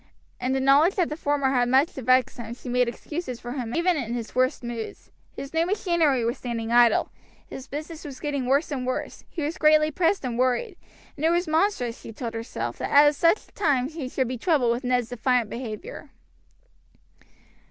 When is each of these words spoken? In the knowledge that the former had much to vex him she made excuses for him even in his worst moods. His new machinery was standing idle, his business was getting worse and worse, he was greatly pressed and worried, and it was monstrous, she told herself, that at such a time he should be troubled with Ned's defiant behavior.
In 0.39 0.53
the 0.53 0.59
knowledge 0.59 0.95
that 0.95 1.09
the 1.09 1.15
former 1.15 1.51
had 1.51 1.69
much 1.69 1.93
to 1.93 2.01
vex 2.01 2.37
him 2.37 2.55
she 2.55 2.69
made 2.69 2.87
excuses 2.89 3.39
for 3.39 3.51
him 3.51 3.75
even 3.75 3.97
in 3.97 4.15
his 4.15 4.33
worst 4.33 4.63
moods. 4.63 5.11
His 5.35 5.53
new 5.53 5.63
machinery 5.63 6.25
was 6.25 6.39
standing 6.39 6.71
idle, 6.71 7.11
his 7.47 7.67
business 7.67 8.03
was 8.03 8.19
getting 8.19 8.47
worse 8.47 8.71
and 8.71 8.87
worse, 8.87 9.23
he 9.29 9.43
was 9.43 9.59
greatly 9.59 9.91
pressed 9.91 10.25
and 10.25 10.39
worried, 10.39 10.75
and 11.15 11.23
it 11.23 11.29
was 11.29 11.47
monstrous, 11.47 11.99
she 12.01 12.11
told 12.11 12.33
herself, 12.33 12.79
that 12.79 12.89
at 12.89 13.13
such 13.13 13.47
a 13.47 13.51
time 13.51 13.89
he 13.89 14.09
should 14.09 14.27
be 14.27 14.39
troubled 14.39 14.71
with 14.71 14.83
Ned's 14.83 15.09
defiant 15.09 15.51
behavior. 15.51 16.09